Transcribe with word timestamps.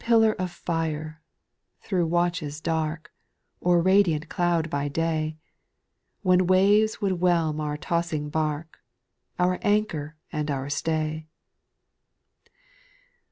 3. 0.01 0.07
Pillar 0.07 0.33
of 0.39 0.49
fire! 0.49 1.21
through 1.81 2.07
watches 2.07 2.59
dark; 2.59 3.13
Or 3.59 3.79
radiant 3.83 4.29
cloud 4.29 4.67
by 4.67 4.87
day! 4.87 5.37
When 6.23 6.47
waves 6.47 7.01
would 7.01 7.21
whelm 7.21 7.59
our 7.61 7.77
tossing 7.77 8.29
bark 8.31 8.79
Our 9.37 9.59
anchor 9.61 10.15
and 10.31 10.49
our 10.49 10.71
stay. 10.71 11.27